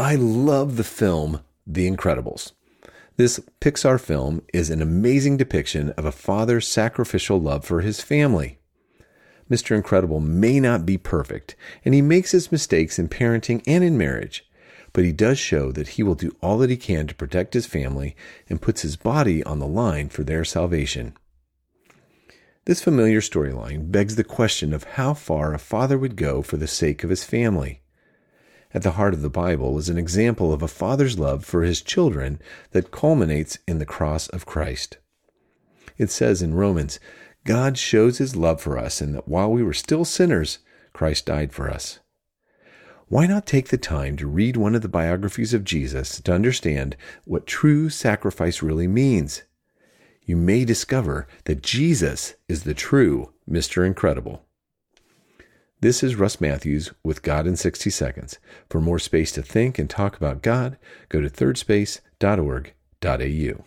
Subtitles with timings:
[0.00, 2.52] I love the film The Incredibles.
[3.18, 8.60] This Pixar film is an amazing depiction of a father's sacrificial love for his family.
[9.50, 9.76] Mr.
[9.76, 14.48] Incredible may not be perfect, and he makes his mistakes in parenting and in marriage,
[14.94, 17.66] but he does show that he will do all that he can to protect his
[17.66, 18.16] family
[18.48, 21.12] and puts his body on the line for their salvation.
[22.64, 26.66] This familiar storyline begs the question of how far a father would go for the
[26.66, 27.82] sake of his family.
[28.72, 31.82] At the heart of the Bible is an example of a father's love for his
[31.82, 32.40] children
[32.70, 34.98] that culminates in the cross of Christ.
[35.98, 37.00] It says in Romans,
[37.44, 40.58] God shows his love for us in that while we were still sinners,
[40.92, 42.00] Christ died for us.
[43.08, 46.96] Why not take the time to read one of the biographies of Jesus to understand
[47.24, 49.42] what true sacrifice really means?
[50.30, 53.84] you may discover that Jesus is the true Mr.
[53.84, 54.44] Incredible.
[55.82, 58.38] This is Russ Matthews with God in 60 Seconds.
[58.68, 60.76] For more space to think and talk about God,
[61.08, 63.64] go to thirdspace.org.au.